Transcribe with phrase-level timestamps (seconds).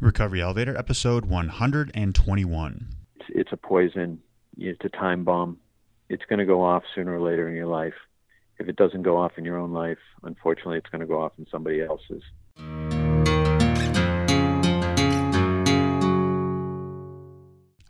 [0.00, 2.86] Recovery Elevator, episode 121.
[3.16, 4.18] It's, it's a poison.
[4.56, 5.58] It's a time bomb.
[6.08, 7.92] It's going to go off sooner or later in your life.
[8.58, 11.32] If it doesn't go off in your own life, unfortunately, it's going to go off
[11.36, 12.22] in somebody else's.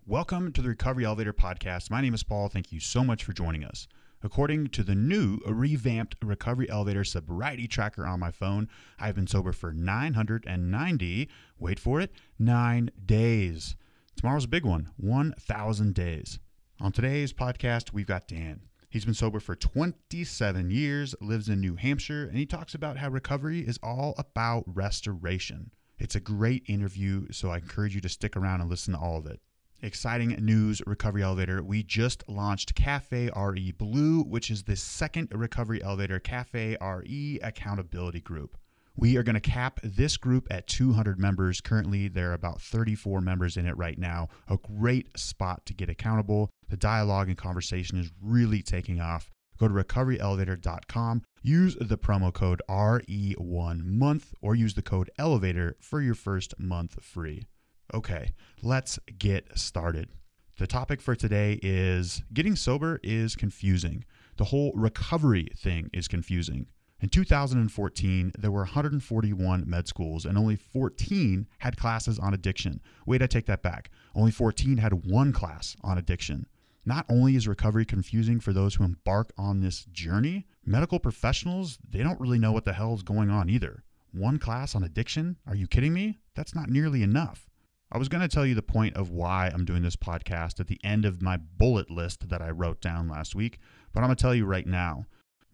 [0.04, 1.92] Welcome to the Recovery Elevator podcast.
[1.92, 2.48] My name is Paul.
[2.48, 3.86] Thank you so much for joining us.
[4.22, 8.68] According to the new revamped Recovery Elevator sobriety tracker on my phone,
[8.98, 11.28] I've been sober for 990,
[11.58, 13.76] wait for it, nine days.
[14.16, 16.38] Tomorrow's a big one 1,000 days.
[16.80, 18.60] On today's podcast, we've got Dan.
[18.90, 23.08] He's been sober for 27 years, lives in New Hampshire, and he talks about how
[23.08, 25.70] recovery is all about restoration.
[25.98, 29.16] It's a great interview, so I encourage you to stick around and listen to all
[29.16, 29.40] of it.
[29.82, 31.62] Exciting news, Recovery Elevator.
[31.62, 38.20] We just launched Cafe RE Blue, which is the second Recovery Elevator Cafe RE accountability
[38.20, 38.58] group.
[38.94, 41.62] We are going to cap this group at 200 members.
[41.62, 44.28] Currently, there are about 34 members in it right now.
[44.48, 46.50] A great spot to get accountable.
[46.68, 49.30] The dialogue and conversation is really taking off.
[49.58, 56.14] Go to recoveryelevator.com, use the promo code RE1month, or use the code ELEVATOR for your
[56.14, 57.46] first month free.
[57.92, 58.30] Okay,
[58.62, 60.10] let's get started.
[60.58, 64.04] The topic for today is getting sober is confusing.
[64.36, 66.66] The whole recovery thing is confusing.
[67.00, 72.80] In 2014, there were 141 med schools and only 14 had classes on addiction.
[73.06, 73.90] Wait, I take that back.
[74.14, 76.46] Only 14 had one class on addiction.
[76.84, 82.04] Not only is recovery confusing for those who embark on this journey, medical professionals, they
[82.04, 83.82] don't really know what the hell is going on either.
[84.12, 85.38] One class on addiction?
[85.46, 86.18] Are you kidding me?
[86.36, 87.49] That's not nearly enough.
[87.92, 90.68] I was going to tell you the point of why I'm doing this podcast at
[90.68, 93.58] the end of my bullet list that I wrote down last week,
[93.92, 95.06] but I'm going to tell you right now.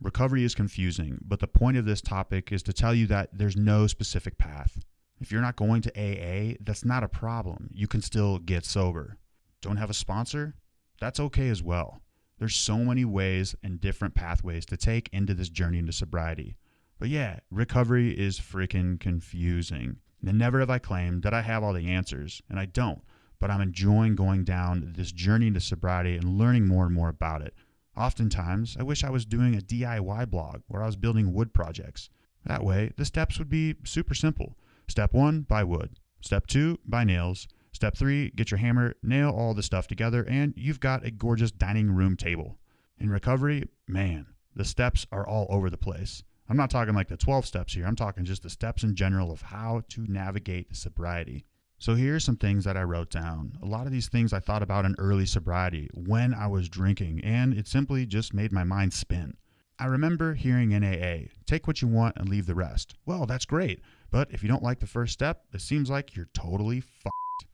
[0.03, 3.57] Recovery is confusing, but the point of this topic is to tell you that there's
[3.57, 4.85] no specific path.
[5.19, 7.71] If you're not going to AA, that's not a problem.
[7.73, 9.17] You can still get sober.
[9.63, 10.57] Don't have a sponsor?
[11.01, 12.03] That's okay as well.
[12.39, 16.57] There's so many ways and different pathways to take into this journey into sobriety.
[16.99, 20.01] But yeah, recovery is freaking confusing.
[20.27, 23.03] And never have I claimed that I have all the answers, and I don't,
[23.39, 27.43] but I'm enjoying going down this journey to sobriety and learning more and more about
[27.43, 27.55] it.
[27.97, 32.11] Oftentimes, I wish I was doing a DIY blog where I was building wood projects.
[32.45, 34.57] That way, the steps would be super simple.
[34.89, 35.97] Step one, buy wood.
[36.21, 37.47] Step two, buy nails.
[37.73, 41.53] Step three, get your hammer, nail all the stuff together, and you've got a gorgeous
[41.53, 42.59] dining room table.
[42.99, 46.25] In recovery, man, the steps are all over the place.
[46.49, 47.87] I'm not talking like the 12 steps here.
[47.87, 51.45] I'm talking just the steps in general of how to navigate sobriety.
[51.79, 53.59] So here's some things that I wrote down.
[53.63, 57.21] A lot of these things I thought about in early sobriety when I was drinking,
[57.23, 59.37] and it simply just made my mind spin.
[59.79, 62.95] I remember hearing in AA, take what you want and leave the rest.
[63.05, 63.81] Well, that's great,
[64.11, 67.47] but if you don't like the first step, it seems like you're totally fucked.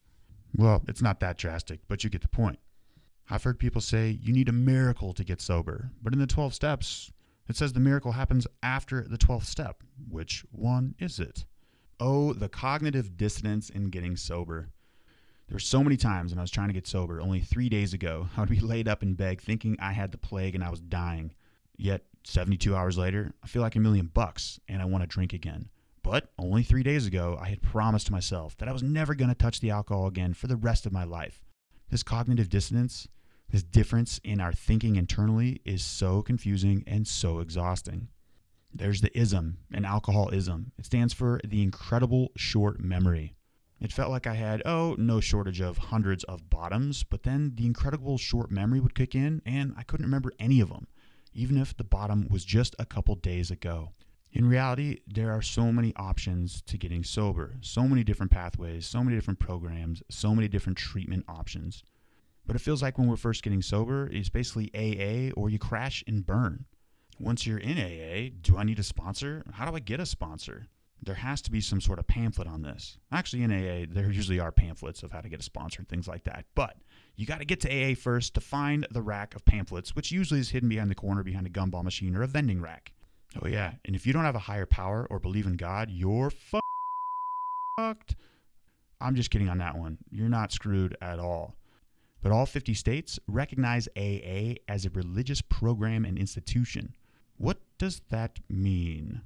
[0.55, 2.61] Well, it's not that drastic, but you get the point.
[3.29, 6.55] I've heard people say you need a miracle to get sober, but in the 12
[6.55, 7.11] steps,
[7.49, 9.83] it says the miracle happens after the 12th step.
[10.09, 11.45] Which one is it?
[12.01, 14.71] Oh, the cognitive dissonance in getting sober.
[15.49, 17.21] There were so many times when I was trying to get sober.
[17.21, 20.19] Only three days ago, I would be laid up in bed thinking I had the
[20.19, 21.35] plague and I was dying.
[21.77, 25.33] Yet, 72 hours later, I feel like a million bucks and I want to drink
[25.33, 25.69] again.
[26.03, 29.35] But only three days ago, I had promised myself that I was never going to
[29.35, 31.41] touch the alcohol again for the rest of my life.
[31.91, 33.07] This cognitive dissonance,
[33.53, 38.09] this difference in our thinking internally is so confusing and so exhausting.
[38.73, 40.73] There's the ism, an alcoholism.
[40.79, 43.35] It stands for the incredible short memory.
[43.79, 47.67] It felt like I had, oh, no shortage of hundreds of bottoms, but then the
[47.67, 50.87] incredible short memory would kick in and I couldn't remember any of them,
[51.35, 53.91] even if the bottom was just a couple days ago.
[54.33, 59.05] In reality, there are so many options to getting sober, so many different pathways, so
[59.05, 61.83] many different programs, so many different treatment options.
[62.47, 66.03] But it feels like when we're first getting sober, it's basically AA or you crash
[66.07, 66.65] and burn.
[67.19, 69.45] Once you're in AA, do I need a sponsor?
[69.53, 70.67] How do I get a sponsor?
[71.05, 72.97] There has to be some sort of pamphlet on this.
[73.11, 76.07] Actually, in AA, there usually are pamphlets of how to get a sponsor and things
[76.09, 76.47] like that.
[76.55, 76.77] But
[77.17, 80.41] you got to get to AA first to find the rack of pamphlets, which usually
[80.41, 82.93] is hidden behind the corner behind a gumball machine or a vending rack.
[83.41, 83.73] Oh, yeah.
[83.85, 86.31] And if you don't have a higher power or believe in God, you're
[87.79, 88.17] fucked.
[89.01, 89.99] I'm just kidding on that one.
[90.11, 91.57] You're not screwed at all
[92.23, 96.95] but all 50 states recognize AA as a religious program and institution.
[97.37, 99.21] What does that mean?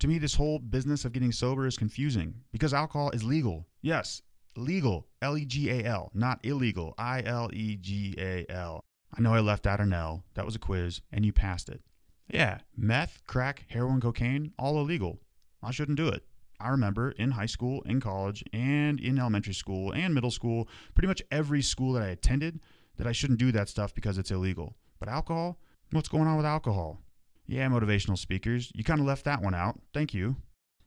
[0.00, 3.66] To me, this whole business of getting sober is confusing because alcohol is legal.
[3.82, 4.22] Yes,
[4.56, 8.84] legal, L E G A L, not illegal, I L E G A L.
[9.16, 10.24] I know I left out an L.
[10.34, 11.82] That was a quiz, and you passed it.
[12.28, 15.20] Yeah, meth, crack, heroin, cocaine, all illegal.
[15.62, 16.24] I shouldn't do it.
[16.64, 21.08] I remember in high school, in college, and in elementary school and middle school, pretty
[21.08, 22.60] much every school that I attended,
[22.96, 24.74] that I shouldn't do that stuff because it's illegal.
[24.98, 25.58] But alcohol?
[25.90, 27.00] What's going on with alcohol?
[27.46, 29.78] Yeah, motivational speakers, you kind of left that one out.
[29.92, 30.36] Thank you.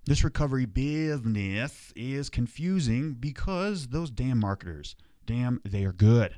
[0.05, 4.95] This recovery business is confusing because those damn marketers,
[5.25, 6.37] damn, they are good.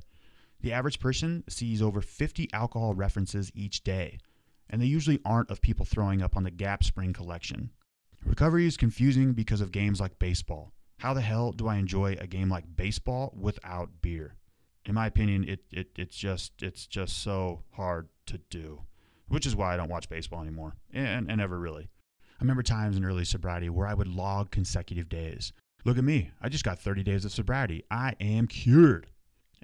[0.62, 4.18] The average person sees over 50 alcohol references each day,
[4.70, 7.70] and they usually aren't of people throwing up on the Gap Spring collection.
[8.26, 10.74] Recovery is confusing because of games like baseball.
[11.00, 14.36] How the hell do I enjoy a game like baseball without beer?
[14.86, 18.82] In my opinion, it, it it's just it's just so hard to do.
[19.28, 20.76] Which is why I don't watch baseball anymore.
[20.92, 21.90] And, and never really.
[22.40, 25.54] I remember times in early sobriety where I would log consecutive days.
[25.86, 26.32] Look at me.
[26.42, 27.84] I just got 30 days of sobriety.
[27.92, 29.08] I am cured.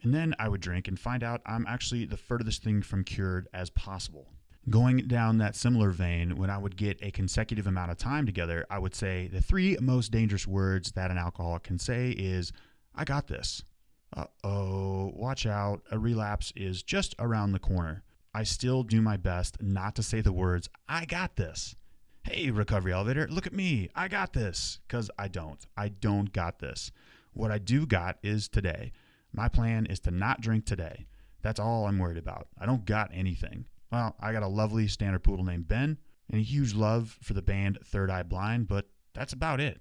[0.03, 3.47] And then I would drink and find out I'm actually the furthest thing from cured
[3.53, 4.27] as possible.
[4.67, 8.65] Going down that similar vein, when I would get a consecutive amount of time together,
[8.67, 12.51] I would say the three most dangerous words that an alcoholic can say is,
[12.95, 13.63] I got this.
[14.11, 18.01] Uh oh, watch out, a relapse is just around the corner.
[18.33, 21.75] I still do my best not to say the words, I got this.
[22.23, 24.79] Hey, recovery elevator, look at me, I got this.
[24.87, 25.63] Because I don't.
[25.77, 26.91] I don't got this.
[27.33, 28.93] What I do got is today.
[29.31, 31.05] My plan is to not drink today.
[31.43, 32.47] That's all I'm worried about.
[32.59, 33.65] I don't got anything.
[33.95, 35.97] Well, I got a lovely standard poodle named Ben
[36.29, 39.79] and a huge love for the band Third Eye Blind, but that's about it.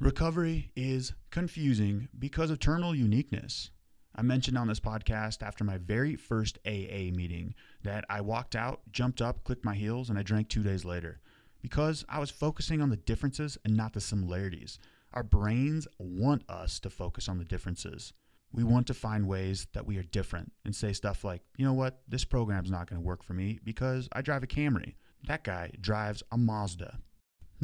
[0.00, 3.70] Recovery is confusing because of terminal uniqueness.
[4.16, 8.80] I mentioned on this podcast after my very first AA meeting that I walked out,
[8.90, 11.20] jumped up, clicked my heels, and I drank two days later
[11.60, 14.78] because I was focusing on the differences and not the similarities.
[15.12, 18.14] Our brains want us to focus on the differences
[18.54, 21.72] we want to find ways that we are different and say stuff like, you know
[21.72, 24.94] what, this program's not going to work for me because I drive a Camry.
[25.26, 26.98] That guy drives a Mazda.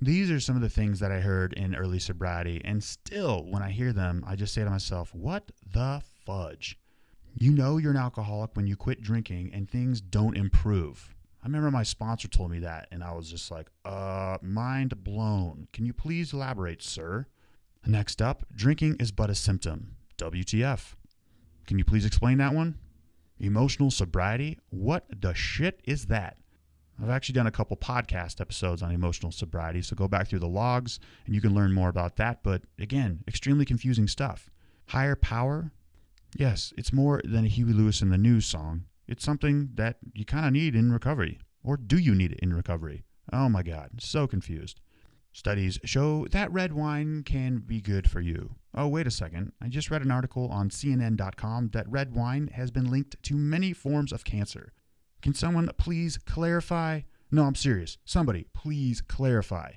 [0.03, 3.63] These are some of the things that I heard in early sobriety, and still, when
[3.63, 6.79] I hear them, I just say to myself, what the fudge?
[7.35, 11.15] You know you're an alcoholic when you quit drinking and things don't improve.
[11.43, 15.69] I remember my sponsor told me that, and I was just like, uh, mind blown.
[15.73, 17.27] Can you please elaborate, sir?
[17.87, 19.97] Next up, drinking is but a symptom.
[20.21, 20.95] WTF.
[21.67, 22.79] Can you please explain that one?
[23.39, 24.59] Emotional sobriety?
[24.69, 26.37] What the shit is that?
[27.03, 30.49] I've actually done a couple podcast episodes on emotional sobriety, so go back through the
[30.49, 32.43] logs and you can learn more about that.
[32.43, 34.51] But again, extremely confusing stuff.
[34.89, 35.73] Higher power?
[36.37, 38.85] Yes, it's more than a Huey Lewis and the News song.
[39.09, 41.39] It's something that you kind of need in recovery.
[41.65, 43.05] Or do you need it in recovery?
[43.33, 44.81] Oh my God, so confused.
[45.33, 48.57] Studies show that red wine can be good for you.
[48.75, 49.53] Oh, wait a second.
[49.63, 53.73] I just read an article on CNN.com that red wine has been linked to many
[53.73, 54.73] forms of cancer.
[55.23, 57.03] Can someone please clarify?
[57.31, 57.99] No, I'm serious.
[58.05, 59.73] Somebody, please clarify.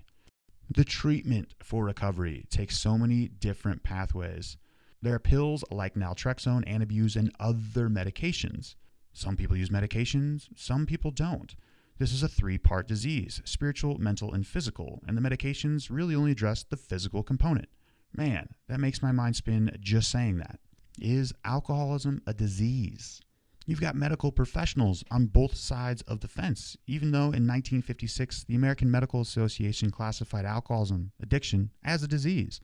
[0.69, 4.57] The treatment for recovery takes so many different pathways.
[5.03, 8.75] There are pills like naltrexone, Antabuse, and other medications.
[9.11, 11.53] Some people use medications, some people don't.
[11.99, 16.31] This is a three part disease spiritual, mental, and physical, and the medications really only
[16.31, 17.67] address the physical component.
[18.15, 20.59] Man, that makes my mind spin just saying that.
[20.99, 23.21] Is alcoholism a disease?
[23.65, 28.55] You've got medical professionals on both sides of the fence, even though in 1956 the
[28.55, 32.59] American Medical Association classified alcoholism addiction as a disease.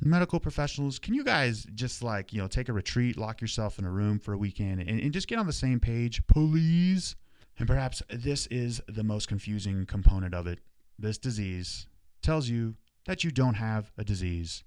[0.00, 3.84] Medical professionals, can you guys just like, you know, take a retreat, lock yourself in
[3.84, 7.16] a room for a weekend, and, and just get on the same page, please?
[7.58, 10.60] And perhaps this is the most confusing component of it.
[10.98, 11.86] This disease
[12.22, 14.64] tells you that you don't have a disease.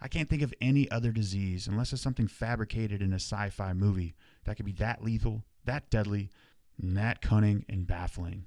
[0.00, 3.74] I can't think of any other disease, unless it's something fabricated in a sci fi
[3.74, 6.30] movie, that could be that lethal, that deadly,
[6.80, 8.46] and that cunning and baffling.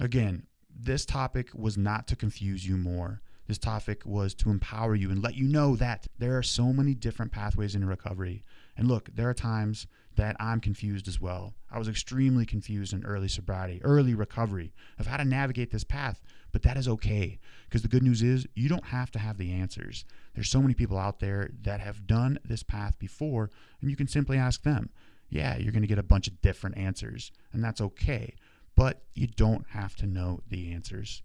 [0.00, 3.20] Again, this topic was not to confuse you more.
[3.46, 6.94] This topic was to empower you and let you know that there are so many
[6.94, 8.42] different pathways in recovery.
[8.76, 9.86] And look, there are times
[10.18, 11.54] that I'm confused as well.
[11.70, 16.20] I was extremely confused in early sobriety, early recovery of how to navigate this path,
[16.50, 19.52] but that is okay because the good news is you don't have to have the
[19.52, 20.04] answers.
[20.34, 23.48] There's so many people out there that have done this path before,
[23.80, 24.90] and you can simply ask them.
[25.30, 28.34] Yeah, you're going to get a bunch of different answers, and that's okay,
[28.74, 31.22] but you don't have to know the answers.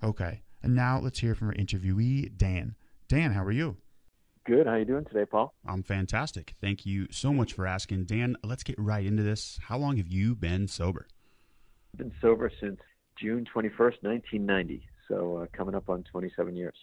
[0.00, 2.76] Okay, and now let's hear from our interviewee, Dan.
[3.08, 3.78] Dan, how are you?
[4.48, 4.66] Good.
[4.66, 5.52] How are you doing today, Paul?
[5.66, 6.54] I'm fantastic.
[6.58, 8.06] Thank you so much for asking.
[8.06, 9.58] Dan, let's get right into this.
[9.64, 11.06] How long have you been sober?
[11.92, 12.80] I've been sober since
[13.20, 14.88] June 21st, 1990.
[15.06, 16.74] So uh, coming up on 27 years.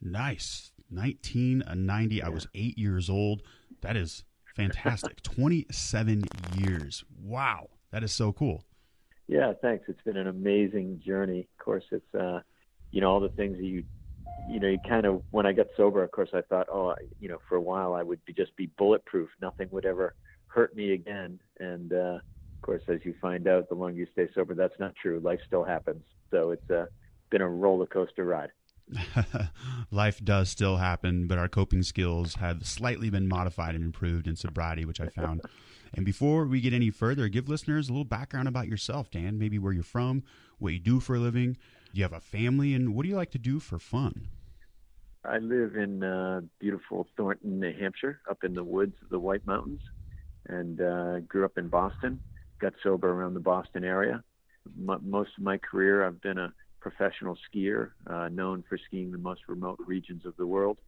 [0.00, 0.70] Nice.
[0.90, 2.14] 1990.
[2.14, 2.26] Yeah.
[2.26, 3.42] I was eight years old.
[3.80, 4.22] That is
[4.54, 5.20] fantastic.
[5.24, 6.22] 27
[6.58, 7.02] years.
[7.20, 7.70] Wow.
[7.90, 8.64] That is so cool.
[9.26, 9.86] Yeah, thanks.
[9.88, 11.40] It's been an amazing journey.
[11.40, 12.42] Of course, it's uh,
[12.92, 13.82] you know all the things that you
[14.48, 17.28] you know, you kind of when I got sober, of course, I thought, oh, you
[17.28, 19.28] know, for a while I would be, just be bulletproof.
[19.40, 20.14] Nothing would ever
[20.46, 21.38] hurt me again.
[21.58, 22.18] And uh,
[22.60, 25.20] of course, as you find out, the longer you stay sober, that's not true.
[25.20, 26.04] Life still happens.
[26.30, 26.86] So it's uh,
[27.30, 28.50] been a roller coaster ride.
[29.90, 34.36] Life does still happen, but our coping skills have slightly been modified and improved in
[34.36, 35.42] sobriety, which I found.
[35.94, 39.38] and before we get any further, give listeners a little background about yourself, Dan.
[39.38, 40.24] Maybe where you're from,
[40.58, 41.56] what you do for a living.
[41.92, 44.28] You have a family, and what do you like to do for fun?
[45.24, 49.44] I live in uh, beautiful Thornton, New Hampshire, up in the woods of the White
[49.44, 49.80] Mountains,
[50.48, 52.20] and uh, grew up in Boston.
[52.60, 54.22] Got sober around the Boston area.
[54.66, 59.18] M- most of my career, I've been a professional skier, uh, known for skiing the
[59.18, 60.78] most remote regions of the world,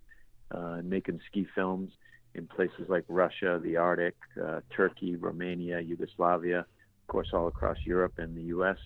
[0.54, 1.90] uh, making ski films
[2.34, 8.14] in places like Russia, the Arctic, uh, Turkey, Romania, Yugoslavia, of course, all across Europe
[8.18, 8.78] and the U.S.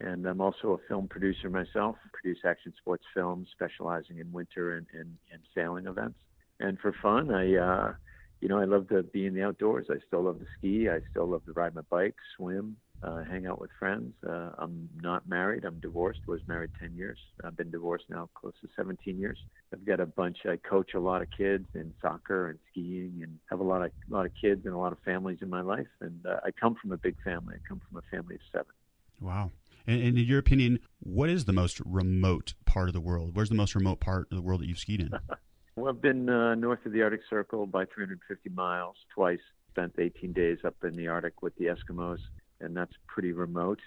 [0.00, 4.86] And I'm also a film producer myself, produce action sports films, specializing in winter and,
[4.92, 6.18] and, and sailing events.
[6.60, 7.94] And for fun, I, uh,
[8.40, 9.86] you know, I love to be in the outdoors.
[9.90, 10.88] I still love to ski.
[10.88, 14.14] I still love to ride my bike, swim, uh, hang out with friends.
[14.26, 15.64] Uh, I'm not married.
[15.64, 16.20] I'm divorced.
[16.26, 17.18] Was married 10 years.
[17.44, 19.38] I've been divorced now close to 17 years.
[19.72, 20.38] I've got a bunch.
[20.46, 23.92] I coach a lot of kids in soccer and skiing, and have a lot of
[24.10, 25.86] a lot of kids and a lot of families in my life.
[26.00, 27.56] And uh, I come from a big family.
[27.56, 28.72] I come from a family of seven.
[29.20, 29.50] Wow.
[29.86, 33.34] And, in your opinion, what is the most remote part of the world?
[33.34, 35.10] Where's the most remote part of the world that you've skied in?
[35.76, 39.40] well, I've been uh, north of the Arctic Circle by 350 miles twice.
[39.70, 42.20] Spent 18 days up in the Arctic with the Eskimos,
[42.60, 43.80] and that's pretty remote.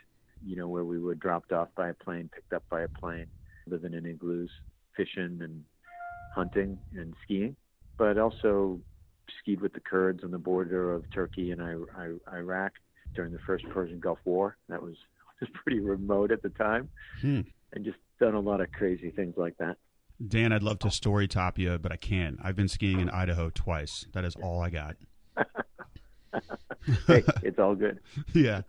[0.46, 3.27] You know, where we were dropped off by a plane, picked up by a plane,
[3.66, 4.51] living in igloos,
[4.96, 5.63] fishing and
[6.36, 7.56] hunting and skiing.
[7.98, 8.80] But also
[9.39, 11.62] skied with the Kurds on the border of Turkey and
[12.32, 12.74] Iraq
[13.16, 14.58] during the first Persian Gulf War.
[14.70, 14.96] That was
[15.41, 16.89] was pretty remote at the time,
[17.22, 17.41] hmm.
[17.74, 19.77] and just done a lot of crazy things like that.
[20.25, 22.39] Dan, I'd love to story top you, but I can't.
[22.44, 24.08] I've been skiing in Idaho twice.
[24.13, 24.96] That is all I got.
[27.06, 28.00] hey, it's all good.
[28.34, 28.62] yeah.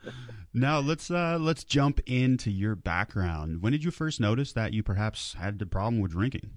[0.52, 3.62] Now let's uh, let's jump into your background.
[3.62, 6.50] When did you first notice that you perhaps had the problem with drinking?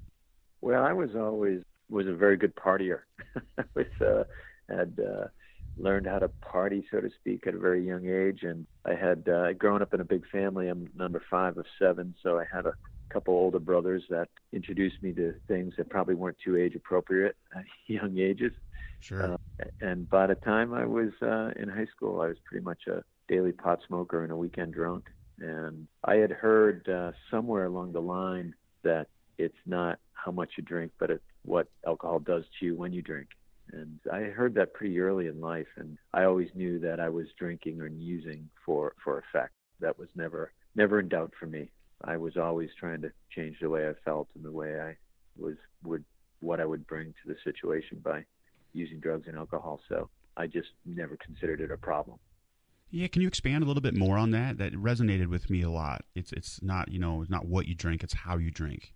[0.59, 2.99] Well, I was always was a very good partier.
[3.57, 4.23] I was uh,
[4.69, 5.27] had uh,
[5.77, 8.43] learned how to party, so to speak, at a very young age.
[8.43, 10.67] And I had uh, grown up in a big family.
[10.67, 12.73] I'm number five of seven, so I had a
[13.09, 17.65] couple older brothers that introduced me to things that probably weren't too age appropriate at
[17.87, 18.53] young ages.
[18.99, 19.33] Sure.
[19.33, 19.37] Uh,
[19.81, 23.03] and by the time I was uh, in high school, I was pretty much a
[23.27, 25.05] daily pot smoker and a weekend drunk.
[25.39, 30.63] And I had heard uh, somewhere along the line that it's not how much you
[30.63, 33.29] drink, but it's what alcohol does to you when you drink.
[33.71, 37.27] And I heard that pretty early in life, and I always knew that I was
[37.37, 39.53] drinking or using for for effect.
[39.79, 41.71] That was never never in doubt for me.
[42.03, 44.97] I was always trying to change the way I felt and the way I
[45.37, 46.03] was would
[46.39, 48.25] what I would bring to the situation by
[48.73, 49.79] using drugs and alcohol.
[49.87, 52.17] So I just never considered it a problem.
[52.89, 54.57] Yeah, can you expand a little bit more on that?
[54.57, 56.03] That resonated with me a lot.
[56.13, 58.93] It's it's not you know it's not what you drink, it's how you drink.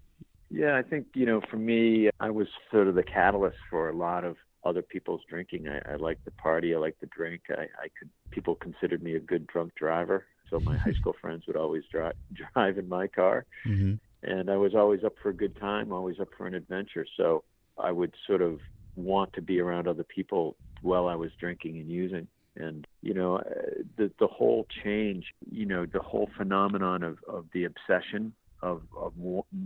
[0.49, 3.95] Yeah, I think you know for me, I was sort of the catalyst for a
[3.95, 5.67] lot of other people's drinking.
[5.67, 6.73] I, I like the party.
[6.75, 7.43] I like the drink.
[7.49, 10.25] I, I could people considered me a good drunk driver.
[10.49, 13.93] So my high school friends would always drive drive in my car, mm-hmm.
[14.23, 17.05] and I was always up for a good time, always up for an adventure.
[17.15, 17.43] So
[17.77, 18.59] I would sort of
[18.95, 22.27] want to be around other people while I was drinking and using.
[22.57, 23.43] And you know, uh,
[23.97, 29.13] the the whole change, you know, the whole phenomenon of of the obsession of of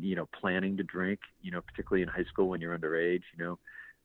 [0.01, 3.46] you know planning to drink, you know, particularly in high school when you're underage, you
[3.46, 3.60] know,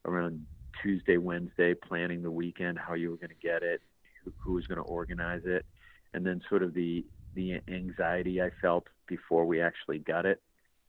[0.05, 0.45] around
[0.81, 3.81] Tuesday, Wednesday, planning the weekend, how you were going to get it,
[4.39, 5.65] who, was going to organize it,
[6.13, 7.05] and then sort of the
[7.35, 10.41] the anxiety I felt before we actually got it,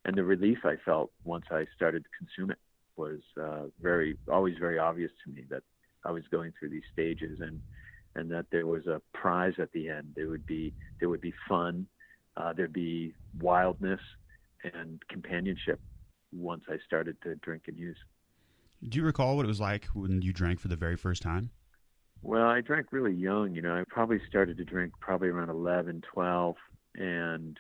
[0.05, 2.59] and the relief I felt once I started to consume it
[2.97, 5.63] was uh, very always very obvious to me that
[6.05, 7.61] I was going through these stages and
[8.15, 10.13] and that there was a prize at the end.
[10.17, 11.87] There would be there would be fun,
[12.37, 14.01] uh, there'd be wildness
[14.75, 15.81] and companionship
[16.33, 17.97] once I started to drink and use.
[18.87, 21.51] Do you recall what it was like when you drank for the very first time?
[22.23, 23.55] Well, I drank really young.
[23.55, 26.57] You know, I probably started to drink probably around 11, 12.
[26.97, 27.59] And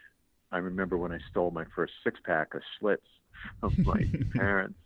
[0.53, 2.99] I remember when I stole my first six pack of Schlitz
[3.61, 4.05] from my
[4.35, 4.79] parents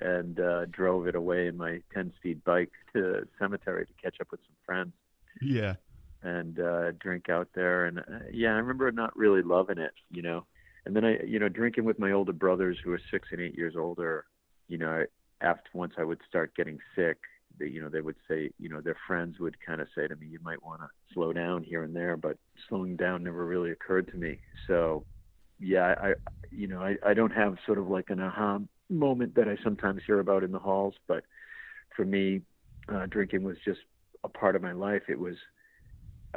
[0.00, 4.20] and uh, drove it away in my 10 speed bike to the cemetery to catch
[4.20, 4.92] up with some friends.
[5.40, 5.74] Yeah.
[6.22, 7.86] And uh, drink out there.
[7.86, 10.44] And uh, yeah, I remember not really loving it, you know.
[10.84, 13.56] And then I, you know, drinking with my older brothers who were six and eight
[13.56, 14.24] years older,
[14.68, 15.04] you know,
[15.42, 17.18] after once I would start getting sick,
[17.58, 20.16] they, you know, they would say, you know, their friends would kind of say to
[20.16, 23.70] me, you might want to slow down here and there, but slowing down never really
[23.70, 24.38] occurred to me.
[24.66, 25.04] So
[25.60, 26.12] yeah, I,
[26.50, 28.58] you know, I, I don't have sort of like an aha
[28.88, 31.24] moment that I sometimes hear about in the halls, but
[31.94, 32.42] for me,
[32.92, 33.80] uh, drinking was just
[34.24, 35.02] a part of my life.
[35.08, 35.36] It was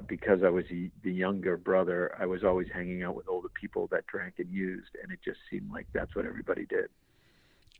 [0.07, 2.13] because I was the younger brother.
[2.19, 5.39] I was always hanging out with older people that drank and used, and it just
[5.49, 6.89] seemed like that's what everybody did.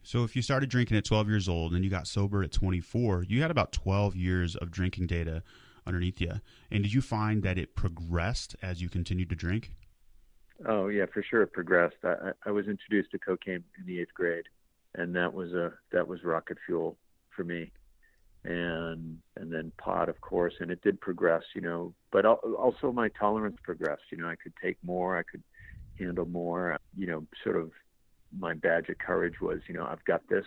[0.06, 3.26] So, if you started drinking at 12 years old and you got sober at 24,
[3.28, 5.42] you had about 12 years of drinking data
[5.88, 6.34] underneath you.
[6.70, 9.72] And did you find that it progressed as you continued to drink?
[10.68, 11.96] Oh yeah, for sure it progressed.
[12.04, 14.46] I, I was introduced to cocaine in the eighth grade,
[14.94, 16.98] and that was a that was rocket fuel
[17.36, 17.72] for me.
[18.44, 21.96] And and then pot, of course, and it did progress, you know.
[22.12, 24.04] But also my tolerance progressed.
[24.12, 25.42] You know, I could take more, I could
[25.98, 26.78] handle more.
[26.96, 27.72] You know, sort of
[28.38, 30.46] my badge of courage was, you know, I've got this.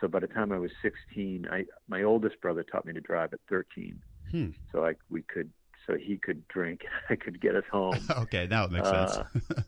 [0.00, 3.32] So by the time I was 16, I my oldest brother taught me to drive
[3.32, 4.00] at 13.
[4.30, 4.50] Hmm.
[4.72, 5.50] So I we could
[5.86, 7.98] so he could drink, I could get us home.
[8.18, 9.64] okay, that makes uh, sense.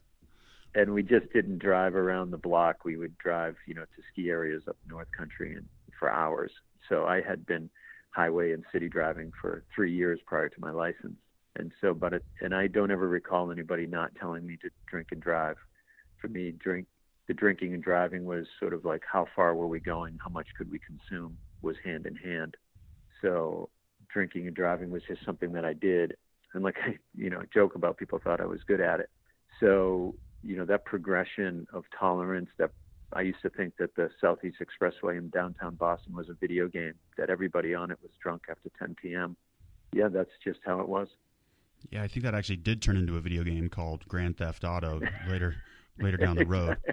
[0.75, 2.85] and we just didn't drive around the block.
[2.85, 5.67] We would drive, you know, to ski areas up North Country and
[5.99, 6.53] for hours.
[6.89, 7.71] So I had been
[8.11, 11.17] highway and city driving for three years prior to my license.
[11.57, 15.09] And so, but it, and I don't ever recall anybody not telling me to drink
[15.13, 15.57] and drive.
[16.21, 16.87] For me, drink
[17.27, 20.47] the drinking and driving was sort of like how far were we going, how much
[20.57, 22.57] could we consume was hand in hand.
[23.23, 23.69] So
[24.13, 26.17] drinking and driving was just something that I did.
[26.55, 29.11] And like I, you know, joke about people thought I was good at it.
[29.61, 32.71] So, you know, that progression of tolerance that
[33.13, 36.95] I used to think that the Southeast Expressway in downtown Boston was a video game,
[37.17, 39.37] that everybody on it was drunk after 10 p.m.
[39.93, 41.09] Yeah, that's just how it was.
[41.91, 45.01] Yeah, I think that actually did turn into a video game called Grand Theft Auto
[45.29, 45.57] later
[46.01, 46.79] later down the road.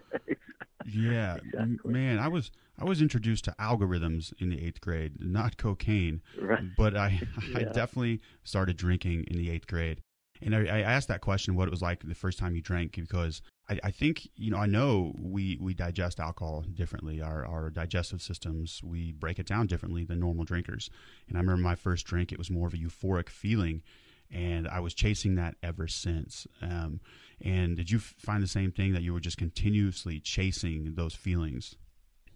[0.86, 1.94] Yeah, exactly.
[1.94, 6.64] man, I was I was introduced to algorithms in the eighth grade, not cocaine, right.
[6.78, 7.60] but I yeah.
[7.60, 10.02] I definitely started drinking in the eighth grade.
[10.42, 12.96] And I, I, asked that question, what it was like the first time you drank,
[12.96, 17.22] because I, I, think you know I know we we digest alcohol differently.
[17.22, 20.90] Our our digestive systems we break it down differently than normal drinkers.
[21.30, 23.84] And I remember my first drink; it was more of a euphoric feeling,
[24.30, 26.46] and I was chasing that ever since.
[26.62, 27.00] Um,
[27.44, 31.76] and did you find the same thing that you were just continuously chasing those feelings?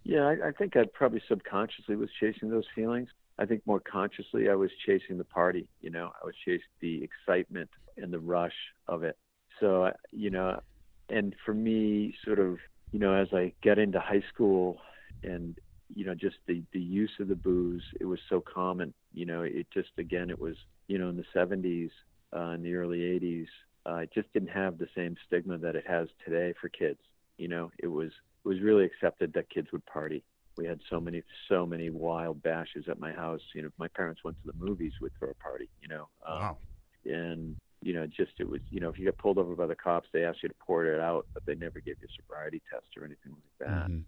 [0.04, 3.08] Yeah, I, I think I probably subconsciously was chasing those feelings.
[3.38, 5.68] I think more consciously I was chasing the party.
[5.80, 8.54] You know, I was chasing the excitement and the rush
[8.86, 9.16] of it.
[9.60, 10.60] So, you know,
[11.08, 12.58] and for me, sort of,
[12.92, 14.78] you know, as I got into high school
[15.22, 15.58] and
[15.94, 19.42] you know just the the use of the booze it was so common you know
[19.42, 21.90] it just again it was you know in the 70s
[22.36, 23.46] uh, in the early 80s
[23.88, 26.98] uh, it just didn't have the same stigma that it has today for kids.
[27.38, 28.10] You know, it was
[28.44, 30.22] it was really accepted that kids would party.
[30.56, 33.40] We had so many so many wild bashes at my house.
[33.54, 35.68] You know, my parents went to the movies, would throw a party.
[35.80, 36.56] You know, um, wow.
[37.04, 39.76] and you know, just it was you know, if you got pulled over by the
[39.76, 42.60] cops, they asked you to pour it out, but they never gave you a sobriety
[42.70, 43.90] test or anything like that.
[43.90, 44.00] Mm-hmm.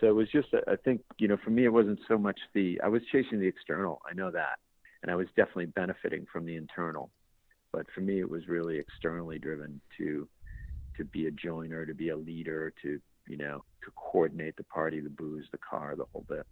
[0.00, 2.80] So it was just, I think, you know, for me, it wasn't so much the,
[2.84, 4.00] I was chasing the external.
[4.08, 4.60] I know that.
[5.02, 7.10] And I was definitely benefiting from the internal
[7.72, 10.28] but for me it was really externally driven to
[10.96, 15.00] to be a joiner to be a leader to you know to coordinate the party
[15.00, 16.46] the booze the car the whole bit.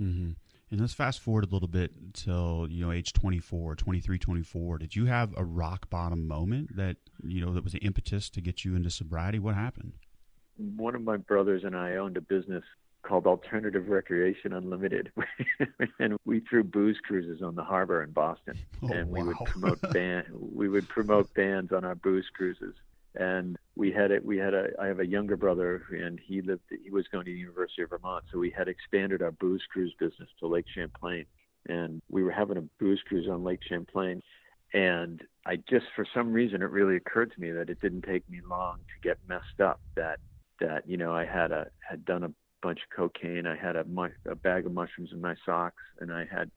[0.00, 0.30] Mm-hmm.
[0.70, 4.94] and let's fast forward a little bit until you know age 24 23 24 did
[4.94, 8.64] you have a rock bottom moment that you know that was the impetus to get
[8.64, 9.38] you into sobriety?
[9.40, 9.94] What happened?
[10.56, 12.64] One of my brothers and i owned a business
[13.02, 15.12] called Alternative Recreation Unlimited,
[15.98, 19.26] and we threw booze cruises on the harbor in Boston, oh, and we wow.
[19.28, 22.74] would promote band we would promote bands on our booze cruises.
[23.14, 24.24] And we had it.
[24.24, 24.68] We had a.
[24.78, 26.62] I have a younger brother, and he lived.
[26.70, 29.94] He was going to the University of Vermont, so we had expanded our booze cruise
[29.98, 31.24] business to Lake Champlain,
[31.68, 34.22] and we were having a booze cruise on Lake Champlain.
[34.74, 38.28] And I just, for some reason, it really occurred to me that it didn't take
[38.28, 39.80] me long to get messed up.
[39.96, 40.20] That
[40.60, 42.32] that you know I had a had done a
[42.62, 43.46] bunch of cocaine.
[43.46, 43.84] I had a,
[44.30, 46.50] a bag of mushrooms in my socks, and I had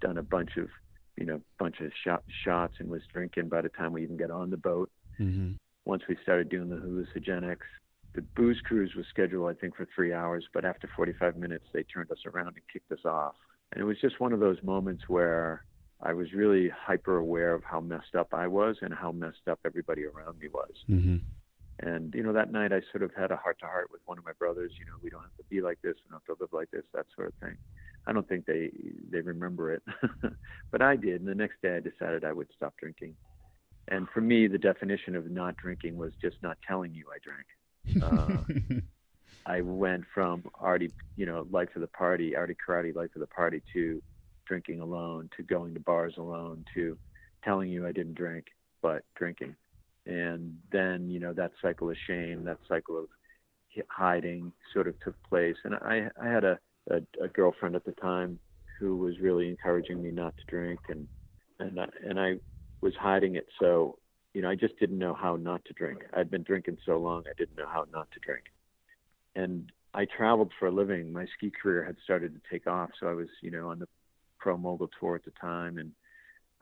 [0.00, 0.68] done a bunch of,
[1.16, 4.30] you know, bunch of shot, shots and was drinking by the time we even got
[4.30, 4.90] on the boat.
[5.20, 5.52] Mm-hmm.
[5.84, 7.58] Once we started doing the hallucinogenics,
[8.14, 11.82] the booze cruise was scheduled, I think, for three hours, but after 45 minutes, they
[11.82, 13.34] turned us around and kicked us off.
[13.72, 15.64] And it was just one of those moments where
[16.02, 19.60] I was really hyper aware of how messed up I was and how messed up
[19.64, 20.72] everybody around me was.
[20.90, 21.16] Mm-hmm.
[21.82, 24.16] And you know, that night I sort of had a heart to heart with one
[24.16, 24.72] of my brothers.
[24.78, 26.70] You know, we don't have to be like this, we don't have to live like
[26.70, 27.56] this, that sort of thing.
[28.06, 28.70] I don't think they
[29.10, 29.82] they remember it,
[30.72, 31.20] but I did.
[31.20, 33.16] And the next day I decided I would stop drinking.
[33.88, 37.46] And for me, the definition of not drinking was just not telling you I drank.
[38.00, 38.44] Uh,
[39.44, 43.26] I went from already, you know, life of the party, already karate life of the
[43.26, 44.00] party, to
[44.46, 46.96] drinking alone, to going to bars alone, to
[47.44, 48.46] telling you I didn't drink,
[48.82, 49.56] but drinking
[50.06, 53.06] And then, you know, that cycle of shame, that cycle of
[53.88, 55.56] hiding sort of took place.
[55.64, 56.58] And I, I had a,
[56.90, 58.38] a, a girlfriend at the time
[58.78, 61.06] who was really encouraging me not to drink and,
[61.60, 62.34] and, I, and I
[62.80, 63.46] was hiding it.
[63.60, 63.98] So,
[64.34, 66.00] you know, I just didn't know how not to drink.
[66.16, 68.44] I'd been drinking so long, I didn't know how not to drink.
[69.36, 71.12] And I traveled for a living.
[71.12, 72.90] My ski career had started to take off.
[72.98, 73.88] So I was, you know, on the
[74.38, 75.92] pro mogul tour at the time and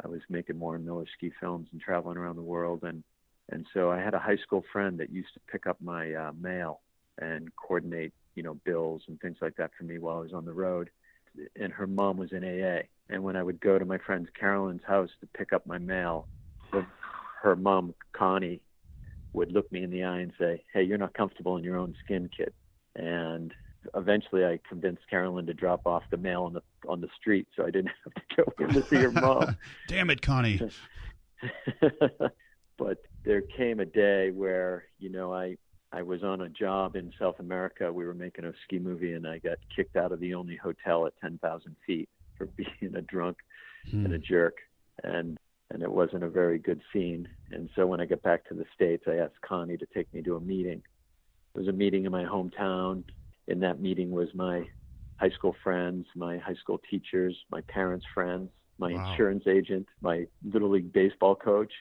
[0.05, 2.81] I was making Warren Miller ski films and traveling around the world.
[2.83, 3.03] And,
[3.51, 6.33] and so I had a high school friend that used to pick up my uh,
[6.41, 6.81] mail
[7.21, 10.45] and coordinate, you know, bills and things like that for me while I was on
[10.45, 10.91] the road.
[11.61, 12.83] And her mom was in AA.
[13.09, 16.29] And when I would go to my friend Carolyn's house to pick up my mail,
[16.73, 16.87] her,
[17.43, 18.61] her mom, Connie,
[19.33, 21.95] would look me in the eye and say, Hey, you're not comfortable in your own
[22.05, 22.53] skin, kid.
[22.97, 23.53] And
[23.95, 27.65] eventually I convinced Carolyn to drop off the mail on the on the street so
[27.65, 29.57] I didn't have to go in to see her mom.
[29.89, 30.61] Damn it, Connie.
[32.81, 35.57] but there came a day where, you know, I
[35.93, 37.93] I was on a job in South America.
[37.93, 41.05] We were making a ski movie, and I got kicked out of the only hotel
[41.05, 43.39] at 10,000 feet for being a drunk
[43.91, 44.07] hmm.
[44.07, 44.57] and a jerk,
[45.05, 45.39] and
[45.73, 47.29] and it wasn't a very good scene.
[47.53, 50.23] And so when I got back to the states, I asked Connie to take me
[50.23, 50.83] to a meeting.
[51.55, 53.05] It was a meeting in my hometown.
[53.47, 54.65] In that meeting was my
[55.19, 59.11] high school friends, my high school teachers, my parents' friends, my wow.
[59.11, 61.73] insurance agent, my little league baseball coach.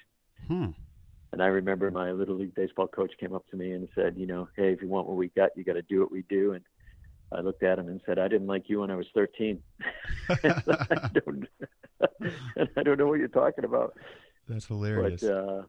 [0.48, 0.68] Hmm.
[1.32, 4.26] And I remember my little league baseball coach came up to me and said, you
[4.26, 6.54] know, hey, if you want what we got, you got to do what we do.
[6.54, 6.64] And
[7.32, 9.62] I looked at him and said, I didn't like you when I was 13.
[10.30, 10.38] I,
[11.14, 11.48] don't,
[12.78, 13.96] I don't know what you're talking about.
[14.48, 15.22] That's hilarious.
[15.22, 15.62] But, uh,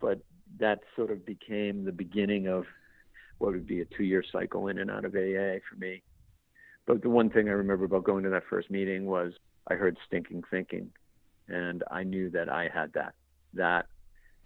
[0.00, 0.20] but
[0.58, 2.66] that sort of became the beginning of
[3.38, 6.02] what would be a two year cycle in and out of AA for me.
[6.86, 9.32] But the one thing I remember about going to that first meeting was
[9.68, 10.90] I heard stinking thinking,
[11.48, 13.14] and I knew that I had that.
[13.54, 13.86] That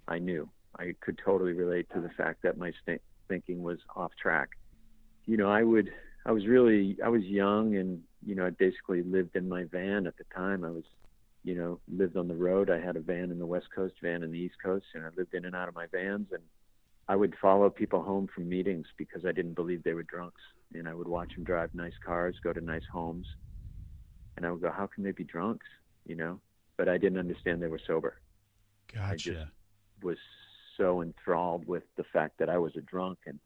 [0.08, 0.48] I knew.
[0.78, 4.50] I could totally relate to the fact that my st- thinking was off track.
[5.26, 5.90] You know, I would,
[6.24, 10.06] I was really, I was young and, you know, I basically lived in my van
[10.06, 10.64] at the time.
[10.64, 10.84] I was,
[11.44, 12.70] you know, lived on the road.
[12.70, 15.10] I had a van in the West Coast, van in the East Coast, and I
[15.16, 16.28] lived in and out of my vans.
[16.32, 16.42] And
[17.06, 20.40] I would follow people home from meetings because I didn't believe they were drunks.
[20.74, 23.26] And I would watch them drive nice cars, go to nice homes.
[24.36, 25.66] And I would go, how can they be drunks?
[26.06, 26.40] You know,
[26.76, 28.20] but I didn't understand they were sober.
[28.92, 29.50] Gotcha.
[30.02, 30.18] Was
[30.76, 33.38] so enthralled with the fact that I was a drunk and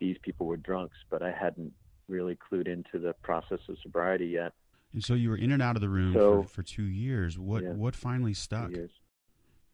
[0.00, 1.72] these people were drunks, but I hadn't
[2.08, 4.52] really clued into the process of sobriety yet.
[4.92, 7.38] And so you were in and out of the room so, for, for two years.
[7.38, 8.70] What yeah, what finally stuck?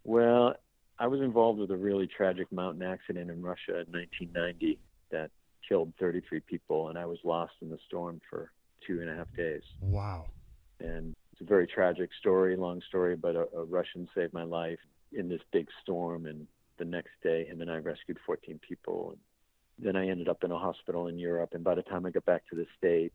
[0.04, 0.54] Well,
[0.98, 4.78] I was involved with a really tragic mountain accident in Russia in 1990
[5.10, 5.30] that
[5.68, 8.52] killed 33 people, and I was lost in the storm for
[8.86, 9.62] two and a half days.
[9.80, 10.26] Wow.
[10.78, 14.78] And it's a very tragic story, long story, but a, a Russian saved my life
[15.12, 16.26] in this big storm.
[16.26, 16.46] And
[16.78, 19.10] the next day, him and I rescued 14 people.
[19.78, 21.50] And then I ended up in a hospital in Europe.
[21.52, 23.14] And by the time I got back to the States,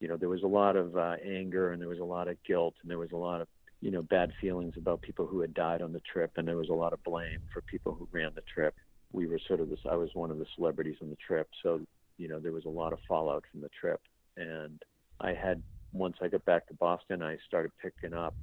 [0.00, 2.42] you know, there was a lot of uh, anger and there was a lot of
[2.44, 3.48] guilt and there was a lot of,
[3.80, 6.32] you know, bad feelings about people who had died on the trip.
[6.36, 8.74] And there was a lot of blame for people who ran the trip.
[9.12, 11.48] We were sort of this, I was one of the celebrities on the trip.
[11.62, 11.80] So,
[12.16, 14.00] you know, there was a lot of fallout from the trip.
[14.36, 14.80] And
[15.20, 18.34] I had, once I got back to Boston, I started picking up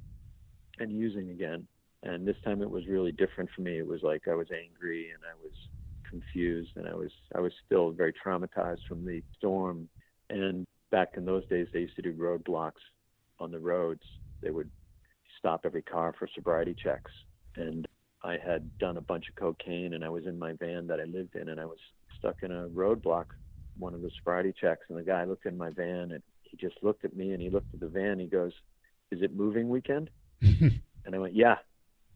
[0.78, 1.66] and using again
[2.02, 3.78] and this time it was really different for me.
[3.78, 5.52] It was like I was angry and I was
[6.08, 9.88] confused and I was I was still very traumatized from the storm.
[10.30, 12.82] And back in those days, they used to do roadblocks
[13.40, 14.02] on the roads.
[14.42, 14.70] They would
[15.38, 17.10] stop every car for sobriety checks.
[17.56, 17.86] And
[18.22, 21.04] I had done a bunch of cocaine and I was in my van that I
[21.04, 21.78] lived in and I was
[22.18, 23.26] stuck in a roadblock,
[23.78, 24.86] one of the sobriety checks.
[24.88, 27.50] And the guy looked in my van and he just looked at me and he
[27.50, 28.20] looked at the van.
[28.20, 28.52] He goes,
[29.10, 30.10] Is it moving weekend?
[30.40, 30.80] and
[31.12, 31.56] I went, Yeah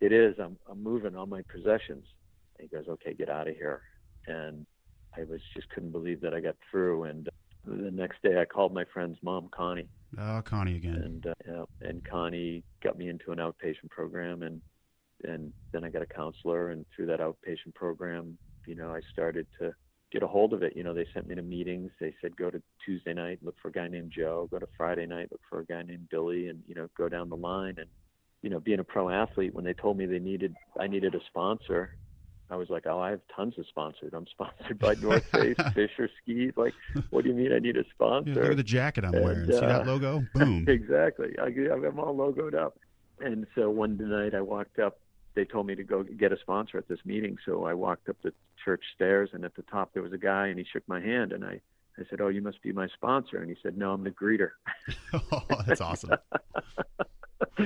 [0.03, 0.35] it is.
[0.39, 2.05] I'm I'm moving all my possessions.
[2.59, 3.83] And he goes, okay, get out of here.
[4.27, 4.67] And
[5.17, 7.05] I was just couldn't believe that I got through.
[7.05, 7.29] And
[7.65, 9.89] the next day, I called my friend's mom, Connie.
[10.19, 10.95] Oh, Connie again.
[10.95, 14.61] And uh, yeah, and Connie got me into an outpatient program, and
[15.25, 18.37] and then I got a counselor, and through that outpatient program,
[18.67, 19.73] you know, I started to
[20.11, 20.77] get a hold of it.
[20.77, 21.93] You know, they sent me to meetings.
[22.01, 24.49] They said go to Tuesday night, look for a guy named Joe.
[24.51, 27.29] Go to Friday night, look for a guy named Billy, and you know, go down
[27.29, 27.77] the line.
[27.79, 27.89] And
[28.43, 31.21] you know, being a pro athlete, when they told me they needed, I needed a
[31.29, 31.97] sponsor,
[32.53, 34.13] I was like, oh, I have tons of sponsors.
[34.13, 36.53] I'm sponsored by North Face, Fischer Skis.
[36.55, 36.75] Like,
[37.09, 38.33] what do you mean I need a sponsor?
[38.33, 39.47] Yeah, look at the jacket I'm and, wearing.
[39.47, 40.23] See that uh, logo?
[40.35, 40.67] Boom.
[40.69, 41.35] exactly.
[41.41, 42.79] I, I'm all logoed up.
[43.21, 44.99] And so one night I walked up.
[45.35, 47.39] They told me to go get a sponsor at this meeting.
[47.47, 50.49] So I walked up the church stairs, and at the top there was a guy,
[50.49, 51.59] and he shook my hand, and I,
[51.99, 54.51] I said, "Oh, you must be my sponsor." And he said, "No, I'm the greeter."
[55.15, 56.11] oh, that's awesome.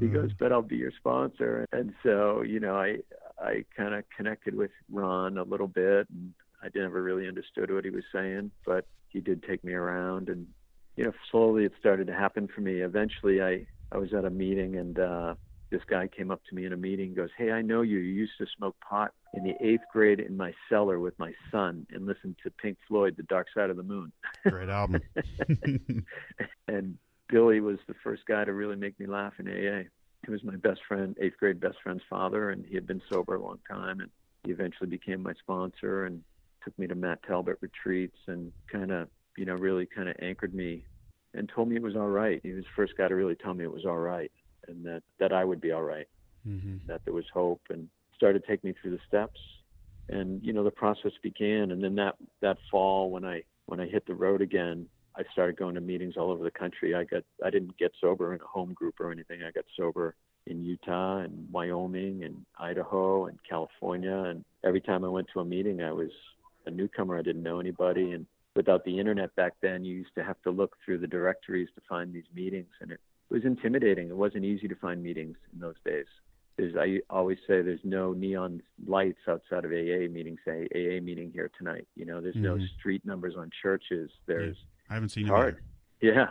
[0.00, 0.38] he goes, mm.
[0.38, 1.66] but I'll be your sponsor.
[1.72, 2.98] And so, you know, I,
[3.42, 7.72] I I kind of connected with Ron a little bit, and I never really understood
[7.72, 10.46] what he was saying, but he did take me around, and
[10.96, 12.80] you know, slowly it started to happen for me.
[12.80, 15.34] Eventually, I I was at a meeting, and uh,
[15.70, 17.98] this guy came up to me in a meeting, goes, "Hey, I know you.
[17.98, 21.86] You used to smoke pot in the eighth grade in my cellar with my son
[21.90, 24.12] and listen to Pink Floyd, The Dark Side of the Moon."
[24.46, 25.00] Great album.
[26.68, 26.96] and
[27.32, 29.88] Billy was the first guy to really make me laugh in AA.
[30.24, 33.34] He was my best friend, eighth grade best friend's father, and he had been sober
[33.34, 34.00] a long time.
[34.00, 34.10] And
[34.44, 36.22] he eventually became my sponsor and
[36.62, 40.54] took me to Matt Talbot retreats and kind of, you know, really kind of anchored
[40.54, 40.84] me
[41.34, 42.40] and told me it was all right.
[42.44, 44.30] He was the first guy to really tell me it was all right
[44.68, 46.08] and that that I would be all right,
[46.46, 46.76] mm-hmm.
[46.86, 49.40] that there was hope, and started taking me through the steps.
[50.08, 51.70] And you know, the process began.
[51.70, 54.86] And then that that fall, when I when I hit the road again,
[55.16, 56.94] I started going to meetings all over the country.
[56.94, 59.42] I got I didn't get sober in a home group or anything.
[59.42, 60.14] I got sober
[60.46, 64.16] in Utah and Wyoming and Idaho and California.
[64.16, 66.10] And every time I went to a meeting, I was
[66.66, 67.18] a newcomer.
[67.18, 70.50] I didn't know anybody, and without the internet back then, you used to have to
[70.50, 74.08] look through the directories to find these meetings, and it was intimidating.
[74.08, 76.06] It wasn't easy to find meetings in those days.
[76.56, 80.38] There's, I always say there's no neon lights outside of AA meetings.
[80.44, 81.88] Say AA meeting here tonight.
[81.96, 82.58] You know, there's mm-hmm.
[82.58, 84.10] no street numbers on churches.
[84.26, 85.56] There's yeah, I haven't seen hard.
[86.02, 86.26] Yeah.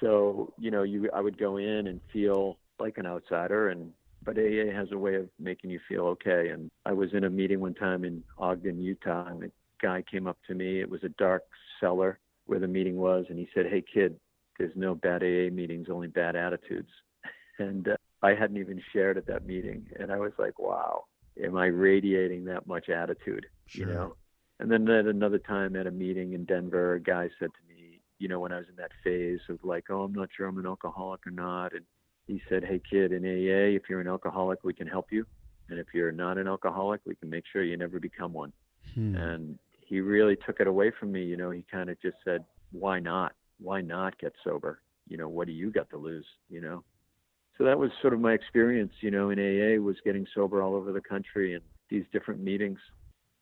[0.00, 4.36] So you know, you I would go in and feel like an outsider, and but
[4.36, 6.50] AA has a way of making you feel okay.
[6.50, 10.26] And I was in a meeting one time in Ogden, Utah, and a guy came
[10.26, 10.80] up to me.
[10.80, 11.44] It was a dark
[11.80, 14.14] cellar where the meeting was, and he said, "Hey, kid,
[14.58, 16.90] there's no bad AA meetings, only bad attitudes.
[17.58, 21.04] And uh, I hadn't even shared at that meeting, and I was like, wow,
[21.44, 23.44] am I radiating that much attitude?
[23.66, 23.86] Sure.
[23.86, 24.16] You know.
[24.60, 27.69] And then at another time at a meeting in Denver, a guy said to me,
[28.20, 30.58] you know, when I was in that phase of like, oh, I'm not sure I'm
[30.58, 31.84] an alcoholic or not, and
[32.26, 35.26] he said, hey kid, in AA, if you're an alcoholic, we can help you,
[35.68, 38.52] and if you're not an alcoholic, we can make sure you never become one.
[38.94, 39.16] Hmm.
[39.16, 41.24] And he really took it away from me.
[41.24, 43.32] You know, he kind of just said, why not?
[43.60, 44.80] why not get sober?
[45.08, 46.26] You know, what do you got to lose?
[46.48, 46.84] You know,
[47.58, 48.92] so that was sort of my experience.
[49.00, 52.78] You know, in AA was getting sober all over the country and these different meetings,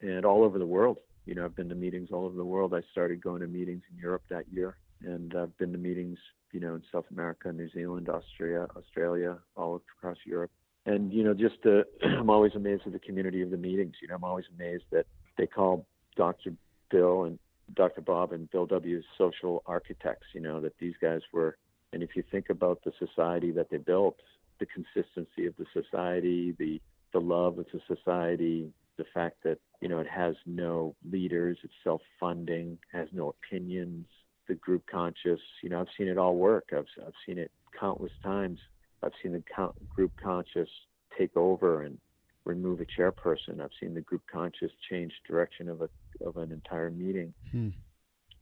[0.01, 0.99] and all over the world.
[1.29, 2.73] You know, I've been to meetings all over the world.
[2.73, 6.19] I started going to meetings in Europe that year, and I've been to meetings,
[6.53, 10.51] you know, in South America, New Zealand, Austria, Australia, all across Europe.
[10.87, 11.83] And you know, just uh,
[12.19, 13.97] I'm always amazed at the community of the meetings.
[14.01, 15.05] You know, I'm always amazed that
[15.37, 15.85] they call
[16.17, 16.55] Dr.
[16.91, 17.39] Bill and
[17.75, 18.01] Dr.
[18.01, 19.03] Bob and Bill W.
[19.19, 21.59] social architects, you know, that these guys were.
[21.93, 24.17] And if you think about the society that they built,
[24.61, 26.81] the consistency of the society, the
[27.13, 31.73] the love of the society, the fact that you know it has no leaders, it's
[31.83, 34.07] self-funding, has no opinions,
[34.49, 35.41] the group conscious.
[35.63, 36.71] You know, I've seen it all work.
[36.73, 38.59] I've I've seen it countless times.
[39.03, 39.43] I've seen the
[39.95, 40.69] group conscious
[41.17, 41.99] take over and
[42.45, 43.61] remove a chairperson.
[43.61, 45.89] I've seen the group conscious change direction of a
[46.25, 47.33] of an entire meeting.
[47.53, 47.69] Hmm.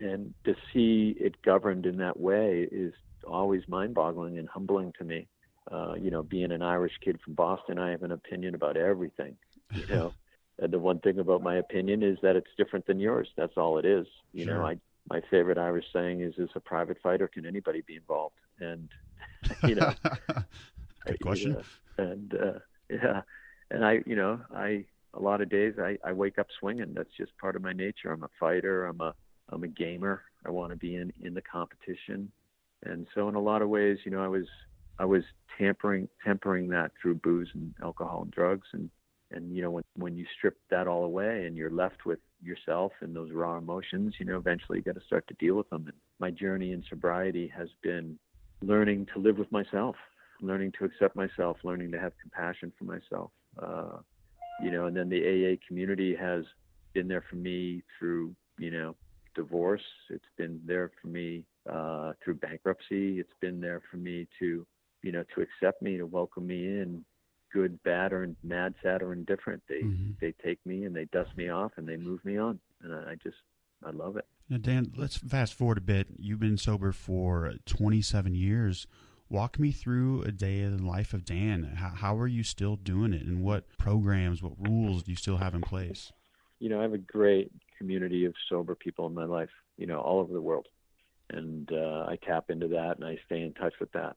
[0.00, 2.92] And to see it governed in that way is
[3.26, 5.26] always mind-boggling and humbling to me.
[5.70, 9.36] Uh, you know, being an Irish kid from Boston, I have an opinion about everything.
[9.72, 10.12] You know,
[10.58, 13.28] the one thing about my opinion is that it's different than yours.
[13.36, 14.06] That's all it is.
[14.32, 14.54] You sure.
[14.54, 17.96] know, I my favorite Irish saying is, "Is a private fight or can anybody be
[17.96, 18.88] involved?" And
[19.64, 19.92] you know,
[21.06, 21.56] good question.
[21.98, 23.22] and uh, yeah,
[23.70, 26.92] and I, you know, I a lot of days I, I wake up swinging.
[26.94, 28.12] That's just part of my nature.
[28.12, 28.86] I'm a fighter.
[28.86, 29.14] I'm a
[29.50, 30.22] I'm a gamer.
[30.44, 32.30] I want to be in in the competition,
[32.84, 34.46] and so in a lot of ways, you know, I was
[34.98, 35.22] I was
[35.58, 38.90] tampering tempering that through booze and alcohol and drugs, and
[39.36, 42.92] and you know when when you strip that all away and you're left with yourself
[43.00, 45.84] and those raw emotions, you know, eventually you got to start to deal with them.
[45.86, 48.18] And my journey in sobriety has been
[48.62, 49.96] learning to live with myself,
[50.40, 53.30] learning to accept myself, learning to have compassion for myself.
[53.60, 53.98] Uh,
[54.62, 56.44] you know, and then the AA community has
[56.94, 58.94] been there for me through, you know,
[59.34, 59.82] divorce.
[60.08, 63.20] It's been there for me uh, through bankruptcy.
[63.20, 64.66] It's been there for me to,
[65.02, 67.04] you know, to accept me, to welcome me in,
[67.52, 69.62] good, bad, or mad, sad, or indifferent.
[69.68, 70.12] They mm-hmm.
[70.20, 73.12] they take me and they dust me off and they move me on, and I,
[73.12, 73.36] I just
[73.84, 74.26] I love it.
[74.48, 76.06] Now, Dan, let's fast forward a bit.
[76.18, 78.86] You've been sober for 27 years.
[79.28, 81.64] Walk me through a day in the life of Dan.
[81.76, 85.38] How, how are you still doing it, and what programs, what rules do you still
[85.38, 86.12] have in place?
[86.60, 89.50] You know, I have a great community of sober people in my life.
[89.76, 90.68] You know, all over the world,
[91.30, 94.16] and uh, I tap into that, and I stay in touch with that.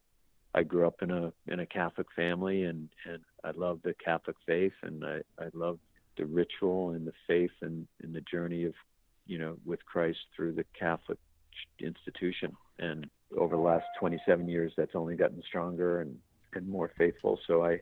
[0.55, 4.37] I grew up in a in a Catholic family, and and I love the Catholic
[4.45, 5.79] faith, and I I love
[6.17, 8.73] the ritual and the faith and, and the journey of
[9.25, 11.19] you know with Christ through the Catholic
[11.79, 12.55] institution.
[12.79, 16.17] And over the last 27 years, that's only gotten stronger and,
[16.53, 17.39] and more faithful.
[17.47, 17.79] So I,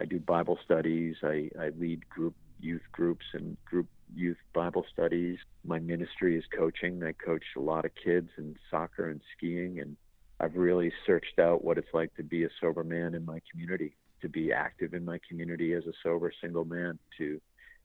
[0.00, 1.16] I do Bible studies.
[1.22, 5.38] I, I lead group youth groups and group youth Bible studies.
[5.64, 7.02] My ministry is coaching.
[7.04, 9.96] I coach a lot of kids in soccer and skiing, and
[10.40, 13.96] I've really searched out what it's like to be a sober man in my community,
[14.22, 17.40] to be active in my community as a sober single man, to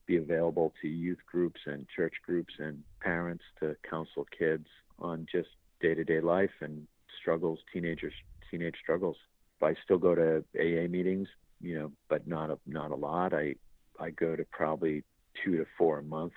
[0.06, 4.68] be available to youth groups and church groups and parents to counsel kids
[5.00, 5.50] on just
[5.82, 6.86] day-to-day life and
[7.22, 8.14] struggles, teenagers,
[8.52, 9.18] teenage struggles.
[9.62, 11.28] I still go to AA meetings,
[11.62, 13.34] you know, but not a not a lot.
[13.34, 13.56] I
[13.98, 15.04] I go to probably
[15.44, 16.34] two to four a month,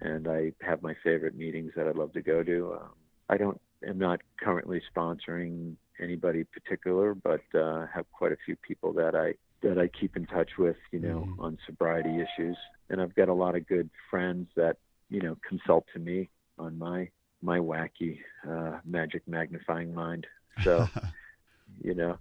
[0.00, 2.78] and I have my favorite meetings that I love to go to.
[2.80, 2.90] Um,
[3.28, 8.92] I don't am not currently sponsoring anybody particular, but uh, have quite a few people
[8.94, 11.40] that I that I keep in touch with, you know, mm-hmm.
[11.40, 12.56] on sobriety issues,
[12.90, 14.76] and I've got a lot of good friends that
[15.08, 17.08] you know consult to me on my
[17.42, 20.26] my wacky uh, magic magnifying mind.
[20.62, 20.88] So,
[21.82, 22.18] you know,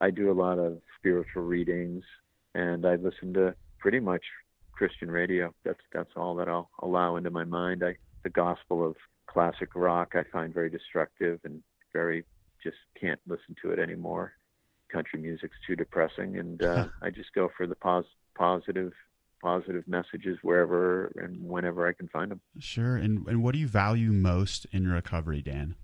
[0.00, 2.04] I do a lot of spiritual readings,
[2.54, 4.22] and I listen to pretty much
[4.72, 5.52] Christian radio.
[5.64, 7.84] That's that's all that I'll allow into my mind.
[7.84, 8.96] I the gospel of
[9.30, 11.62] classic rock I find very destructive and
[11.92, 12.24] very
[12.62, 14.32] just can't listen to it anymore.
[14.92, 18.04] Country music's too depressing, and uh, I just go for the pos-
[18.36, 18.92] positive
[19.42, 22.40] positive messages wherever and whenever I can find them.
[22.58, 22.96] Sure.
[22.96, 25.76] And and what do you value most in recovery, Dan?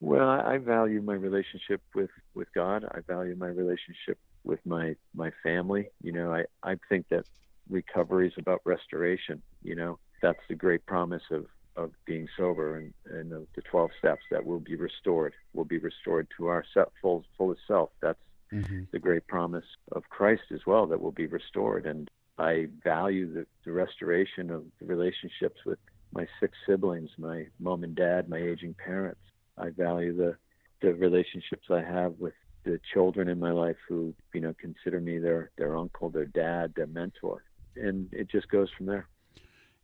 [0.00, 2.84] Well, I value my relationship with with God.
[2.90, 5.88] I value my relationship with my my family.
[6.02, 7.24] You know, I I think that
[7.70, 9.42] recovery is about restoration.
[9.62, 11.46] You know, that's the great promise of
[11.78, 15.78] of being sober and and the, the 12 steps that will be restored will be
[15.78, 16.64] restored to our
[17.00, 17.90] full fullest self.
[18.02, 18.18] That's
[18.52, 18.82] mm-hmm.
[18.92, 21.86] the great promise of Christ as well that will be restored.
[21.86, 25.78] And I value the, the restoration of the relationships with
[26.12, 29.20] my six siblings my mom and dad my aging parents.
[29.56, 30.36] I value the
[30.80, 35.18] the relationships I have with the children in my life who you know consider me
[35.18, 37.44] their their uncle their dad their mentor.
[37.76, 39.06] And it just goes from there.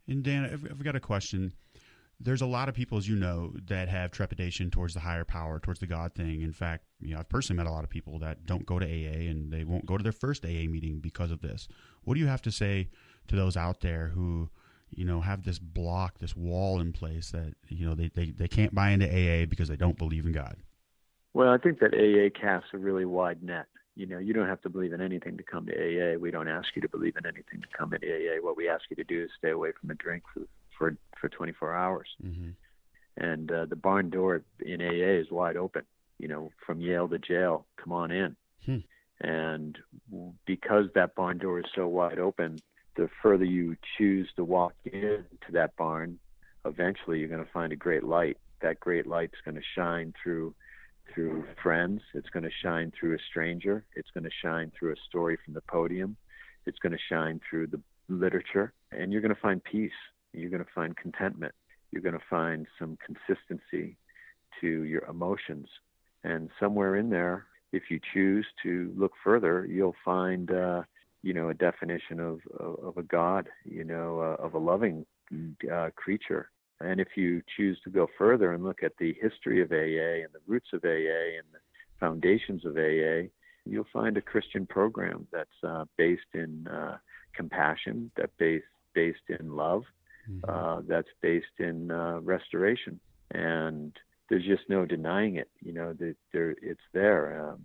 [0.07, 1.53] And Dan I've, I've got a question
[2.19, 5.59] there's a lot of people, as you know, that have trepidation towards the higher power,
[5.59, 6.41] towards the God thing.
[6.41, 8.85] In fact, you know, I've personally met a lot of people that don't go to
[8.85, 11.67] AA and they won't go to their first AA meeting because of this.
[12.03, 12.89] What do you have to say
[13.27, 14.49] to those out there who,
[14.89, 18.47] you know, have this block, this wall in place that, you know, they, they, they
[18.47, 20.57] can't buy into AA because they don't believe in God?
[21.33, 23.65] Well, I think that AA casts a really wide net.
[23.95, 26.17] You know, you don't have to believe in anything to come to AA.
[26.17, 28.41] We don't ask you to believe in anything to come to AA.
[28.41, 30.41] What we ask you to do is stay away from a drink for
[30.77, 32.07] for for 24 hours.
[32.23, 32.49] Mm-hmm.
[33.17, 35.83] And uh, the barn door in AA is wide open.
[36.19, 38.35] You know, from Yale to jail, come on in.
[38.65, 38.77] Hmm.
[39.21, 39.77] And
[40.45, 42.59] because that barn door is so wide open,
[42.95, 46.19] the further you choose to walk into that barn,
[46.65, 48.37] eventually you're going to find a great light.
[48.61, 50.53] That great light's going to shine through
[51.13, 52.01] through friends.
[52.13, 53.85] It's going to shine through a stranger.
[53.95, 56.17] It's going to shine through a story from the podium.
[56.65, 59.91] It's going to shine through the literature, and you're going to find peace
[60.35, 61.53] you're going to find contentment.
[61.91, 63.97] You're going to find some consistency
[64.61, 65.67] to your emotions.
[66.23, 70.83] And somewhere in there, if you choose to look further, you'll find, uh,
[71.23, 75.05] you know, a definition of, of, of a God, you know, uh, of a loving
[75.71, 76.49] uh, creature.
[76.81, 80.33] And if you choose to go further and look at the history of AA and
[80.33, 81.59] the roots of AA and the
[81.99, 83.29] foundations of AA,
[83.65, 86.97] you'll find a Christian program that's uh, based in uh,
[87.33, 89.83] compassion, that based based in love,
[90.29, 90.49] mm-hmm.
[90.49, 92.99] uh, that's based in uh, restoration,
[93.31, 93.93] and
[94.29, 95.49] there's just no denying it.
[95.61, 97.49] You know, that there it's there.
[97.49, 97.59] Um,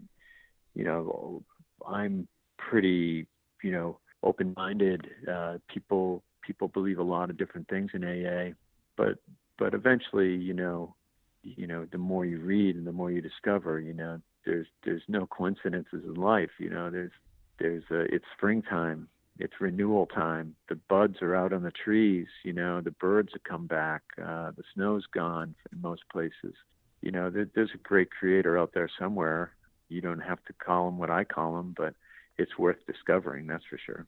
[0.75, 1.43] you know,
[1.87, 3.27] I'm pretty,
[3.63, 5.07] you know, open-minded.
[5.31, 8.55] Uh, people people believe a lot of different things in AA,
[8.97, 9.19] but
[9.59, 10.95] but eventually, you know,
[11.43, 15.03] you know, the more you read and the more you discover, you know, there's there's
[15.09, 16.51] no coincidences in life.
[16.59, 17.13] You know, there's
[17.59, 19.09] there's a, it's springtime
[19.41, 20.55] it's renewal time.
[20.69, 22.27] The buds are out on the trees.
[22.45, 24.03] You know, the birds have come back.
[24.19, 26.55] Uh, the snow's gone in most places.
[27.01, 29.53] You know, there, there's a great creator out there somewhere.
[29.89, 31.95] You don't have to call him what I call him, but
[32.37, 33.47] it's worth discovering.
[33.47, 34.07] That's for sure.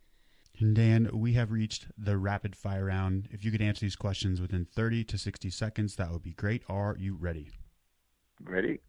[0.60, 3.26] And Dan, we have reached the rapid fire round.
[3.30, 6.62] If you could answer these questions within 30 to 60 seconds, that would be great.
[6.68, 7.50] Are you ready?
[8.44, 8.80] Ready.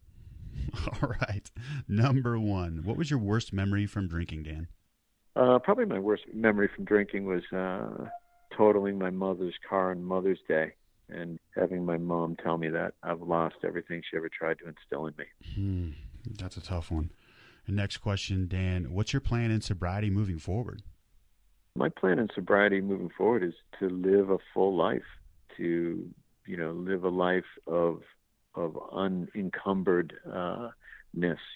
[1.02, 1.50] All right.
[1.88, 4.68] Number one, what was your worst memory from drinking, Dan?
[5.36, 8.06] Uh, probably my worst memory from drinking was uh,
[8.56, 10.72] totaling my mother's car on Mother's Day
[11.08, 15.06] and having my mom tell me that I've lost everything she ever tried to instill
[15.06, 15.24] in me.
[15.54, 15.90] Hmm,
[16.38, 17.10] that's a tough one.
[17.66, 18.92] And next question, Dan.
[18.92, 20.82] What's your plan in sobriety moving forward?
[21.76, 25.02] My plan in sobriety moving forward is to live a full life,
[25.56, 26.08] to
[26.46, 28.02] you know live a life of
[28.54, 30.68] of unencumbered uh,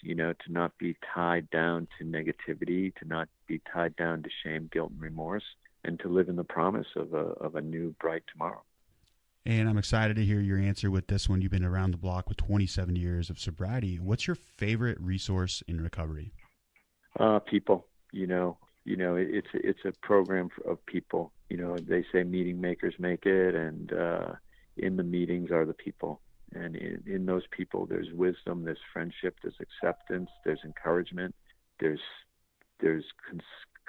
[0.03, 4.29] you know, to not be tied down to negativity, to not be tied down to
[4.43, 5.43] shame, guilt, and remorse,
[5.83, 8.61] and to live in the promise of a of a new bright tomorrow.
[9.45, 11.41] And I'm excited to hear your answer with this one.
[11.41, 13.97] You've been around the block with 27 years of sobriety.
[13.97, 16.33] What's your favorite resource in recovery?
[17.19, 17.87] Uh, people.
[18.11, 21.31] You know, you know, it's it's a program of people.
[21.49, 24.33] You know, they say meeting makers make it, and uh,
[24.77, 26.21] in the meetings are the people
[26.53, 31.33] and in, in those people there's wisdom there's friendship there's acceptance there's encouragement
[31.79, 31.99] there's
[32.79, 33.41] there's cons-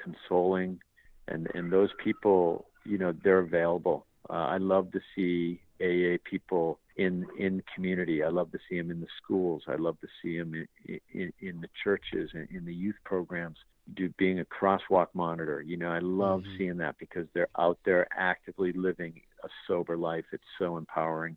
[0.02, 0.80] consoling.
[1.28, 4.06] And and those people you know they're available.
[4.28, 8.22] Uh, i love to see aa people in in community.
[8.22, 9.62] I love to see them in the schools.
[9.68, 13.58] I love to see them in in, in the churches and in the youth programs.
[13.94, 16.58] Do being a crosswalk monitor you know i love mm-hmm.
[16.58, 20.26] seeing that because they're out there actively living a sober life.
[20.32, 21.36] It's so empowering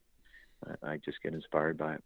[0.84, 2.04] I just get inspired by it.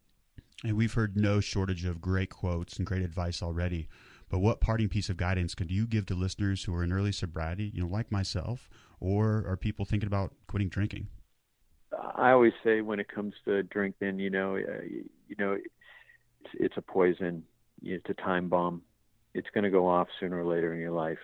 [0.64, 3.88] And we've heard no shortage of great quotes and great advice already.
[4.30, 7.12] But what parting piece of guidance could you give to listeners who are in early
[7.12, 11.08] sobriety, you know, like myself, or are people thinking about quitting drinking?
[12.16, 16.78] I always say when it comes to drinking, you know, uh, you know, it's, it's
[16.78, 17.44] a poison.
[17.82, 18.82] It's a time bomb.
[19.34, 21.20] It's going to go off sooner or later in your life.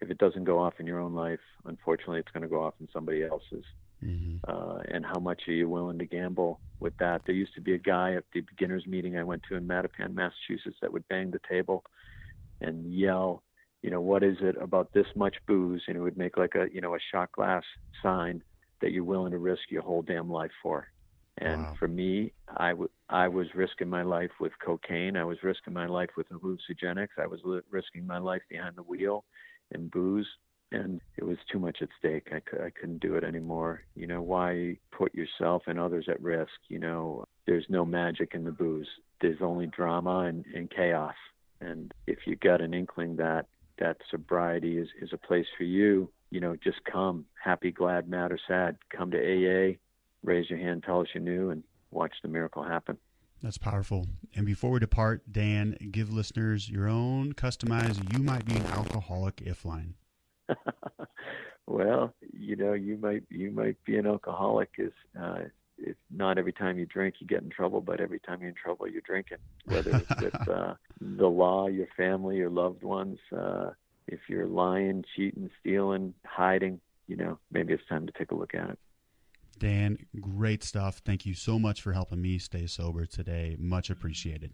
[0.00, 2.74] If it doesn't go off in your own life, unfortunately, it's going to go off
[2.80, 3.64] in somebody else's
[4.02, 4.36] mm-hmm.
[4.48, 7.22] uh, and how much are you willing to gamble with that?
[7.26, 10.14] There used to be a guy at the beginners meeting I went to in Mattapan,
[10.14, 11.84] Massachusetts, that would bang the table
[12.60, 13.42] and yell,
[13.82, 15.82] you know, what is it about this much booze?
[15.88, 17.62] And it would make like a, you know, a shot glass
[18.02, 18.42] sign
[18.80, 20.88] that you're willing to risk your whole damn life for.
[21.38, 21.74] And wow.
[21.78, 25.16] for me, I, w- I was risking my life with cocaine.
[25.16, 27.18] I was risking my life with hallucinogenics.
[27.18, 29.24] I was li- risking my life behind the wheel
[29.72, 30.28] and booze
[30.74, 32.28] and it was too much at stake.
[32.32, 33.82] I, I couldn't do it anymore.
[33.94, 36.52] You know, why put yourself and others at risk?
[36.68, 38.88] You know, there's no magic in the booze.
[39.20, 41.14] There's only drama and, and chaos.
[41.60, 43.46] And if you got an inkling that
[43.78, 48.30] that sobriety is, is a place for you, you know, just come, happy, glad, mad,
[48.32, 48.76] or sad.
[48.96, 49.76] Come to AA,
[50.22, 52.98] raise your hand, tell us you knew, and watch the miracle happen.
[53.42, 54.06] That's powerful.
[54.34, 59.42] And before we depart, Dan, give listeners your own customized "You Might Be an Alcoholic"
[59.44, 59.94] if line.
[61.66, 64.70] well, you know, you might you might be an alcoholic.
[64.78, 65.40] Is uh,
[65.78, 68.54] it's not every time you drink you get in trouble, but every time you're in
[68.54, 69.38] trouble you're drinking.
[69.66, 73.18] Whether it's with uh, the law, your family, your loved ones.
[73.36, 73.70] Uh,
[74.06, 78.54] if you're lying, cheating, stealing, hiding, you know, maybe it's time to take a look
[78.54, 78.78] at it.
[79.58, 81.00] Dan, great stuff.
[81.04, 83.56] Thank you so much for helping me stay sober today.
[83.58, 84.52] Much appreciated.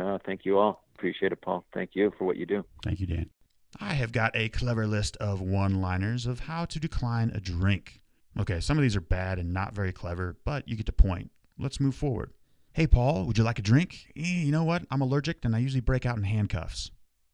[0.00, 0.84] Uh, thank you all.
[0.96, 1.64] Appreciate it, Paul.
[1.74, 2.64] Thank you for what you do.
[2.82, 3.30] Thank you, Dan.
[3.78, 8.00] I have got a clever list of one liners of how to decline a drink.
[8.38, 11.30] Okay, some of these are bad and not very clever, but you get the point.
[11.58, 12.32] Let's move forward.
[12.72, 14.12] Hey, Paul, would you like a drink?
[14.16, 14.84] Eh, you know what?
[14.90, 16.90] I'm allergic and I usually break out in handcuffs.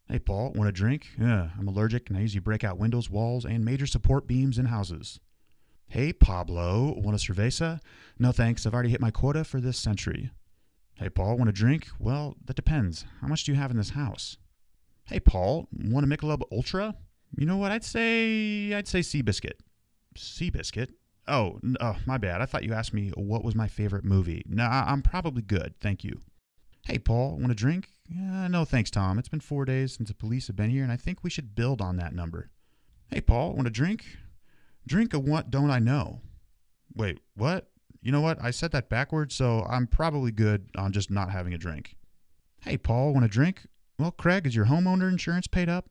[0.09, 1.09] Hey, Paul, want a drink?
[1.19, 4.65] Yeah, I'm allergic and I usually break out windows, walls, and major support beams in
[4.65, 5.19] houses.
[5.89, 7.79] Hey, Pablo, want a cerveza?
[8.19, 10.31] No thanks, I've already hit my quota for this century.
[10.95, 11.87] Hey, Paul, want a drink?
[11.99, 13.05] Well, that depends.
[13.21, 14.37] How much do you have in this house?
[15.07, 16.93] Hey, Paul, want a Michelob Ultra?
[17.37, 17.71] You know what?
[17.71, 19.53] I'd say I'd say Seabiscuit.
[20.17, 20.89] Seabiscuit?
[21.29, 22.41] Oh, oh, my bad.
[22.41, 24.43] I thought you asked me what was my favorite movie.
[24.47, 25.75] Nah, I'm probably good.
[25.79, 26.19] Thank you.
[26.85, 27.89] Hey, Paul, want a drink?
[28.11, 29.17] Uh, no, thanks, Tom.
[29.17, 31.55] It's been four days since the police have been here, and I think we should
[31.55, 32.49] build on that number.
[33.09, 34.05] Hey, Paul, want a drink?
[34.85, 36.19] Drink a what don't I know?
[36.93, 37.69] Wait, what?
[38.01, 38.41] You know what?
[38.41, 41.95] I said that backwards, so I'm probably good on just not having a drink.
[42.61, 43.67] Hey, Paul, want a drink?
[43.99, 45.89] Well, Craig, is your homeowner insurance paid up?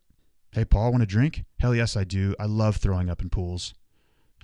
[0.52, 1.44] Hey, Paul, want a drink?
[1.58, 2.36] Hell yes, I do.
[2.38, 3.74] I love throwing up in pools.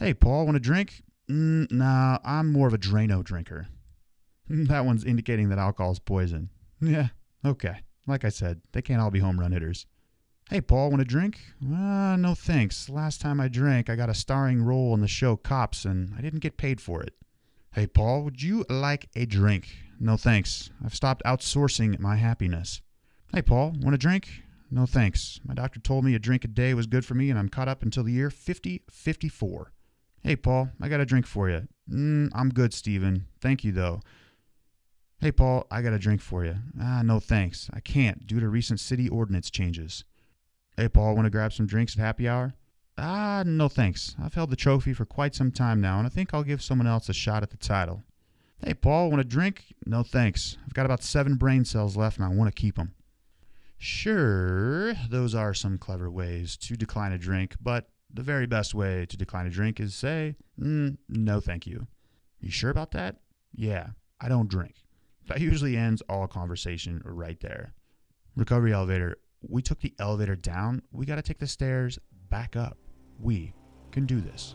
[0.00, 1.02] Hey, Paul, want a drink?
[1.30, 3.68] Mm, nah, I'm more of a Drano drinker.
[4.48, 6.50] that one's indicating that alcohol is poison.
[6.80, 7.08] Yeah,
[7.44, 7.82] okay.
[8.08, 9.86] Like I said, they can't all be home run hitters.
[10.50, 11.38] Hey, Paul, want a drink?
[11.64, 12.88] Uh, no thanks.
[12.88, 16.20] Last time I drank, I got a starring role in the show Cops, and I
[16.20, 17.14] didn't get paid for it.
[17.74, 19.68] Hey, Paul, would you like a drink?
[20.00, 20.70] No thanks.
[20.84, 22.82] I've stopped outsourcing my happiness.
[23.34, 24.42] Hey, Paul, want a drink?
[24.70, 25.40] No thanks.
[25.42, 27.66] My doctor told me a drink a day was good for me, and I'm caught
[27.66, 29.72] up until the year 5054.
[30.22, 31.66] Hey, Paul, I got a drink for you.
[31.90, 33.28] Mm, I'm good, Steven.
[33.40, 34.02] Thank you, though.
[35.18, 36.56] Hey, Paul, I got a drink for you.
[36.78, 37.70] Ah, no thanks.
[37.72, 40.04] I can't due to recent city ordinance changes.
[40.76, 42.52] Hey, Paul, want to grab some drinks at happy hour?
[42.98, 44.14] Ah, no thanks.
[44.22, 46.86] I've held the trophy for quite some time now, and I think I'll give someone
[46.86, 48.02] else a shot at the title.
[48.62, 49.72] Hey, Paul, want a drink?
[49.86, 50.58] No thanks.
[50.66, 52.92] I've got about seven brain cells left, and I want to keep them.
[53.84, 59.04] Sure, those are some clever ways to decline a drink, but the very best way
[59.06, 61.88] to decline a drink is say, mm, no, thank you.
[62.38, 63.16] You sure about that?
[63.52, 63.88] Yeah,
[64.20, 64.76] I don't drink.
[65.26, 67.74] That usually ends all conversation right there.
[68.36, 69.16] Recovery elevator,
[69.48, 70.82] we took the elevator down.
[70.92, 71.98] We got to take the stairs
[72.30, 72.78] back up.
[73.18, 73.52] We
[73.90, 74.54] can do this.